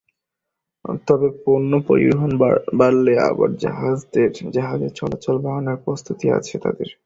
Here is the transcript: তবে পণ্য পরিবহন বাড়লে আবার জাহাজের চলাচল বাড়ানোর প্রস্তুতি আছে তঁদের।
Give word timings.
তবে 1.07 1.27
পণ্য 1.43 1.71
পরিবহন 1.87 2.31
বাড়লে 2.79 3.13
আবার 3.29 3.49
জাহাজের 4.53 4.91
চলাচল 4.99 5.35
বাড়ানোর 5.45 5.77
প্রস্তুতি 5.85 6.25
আছে 6.37 6.55
তঁদের। 6.63 6.89